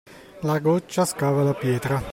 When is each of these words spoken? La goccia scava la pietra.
La 0.39 0.57
goccia 0.57 1.05
scava 1.05 1.43
la 1.43 1.53
pietra. 1.53 2.01